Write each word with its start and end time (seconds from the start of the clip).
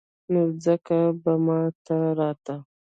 نو 0.31 0.41
ځکه 0.65 0.97
به 1.21 1.33
ما 1.45 1.59
ته 1.85 1.97
راته. 2.19 2.55